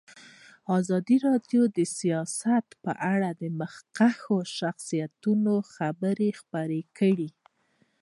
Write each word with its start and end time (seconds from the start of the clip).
ازادي 0.77 1.17
راډیو 1.27 1.63
د 1.77 1.79
سیاست 1.97 2.65
په 2.83 2.91
اړه 3.13 3.29
د 3.41 3.43
مخکښو 3.59 4.37
شخصیتونو 4.57 5.53
خبرې 5.73 6.29
خپرې 6.39 6.81
کړي. 6.97 7.29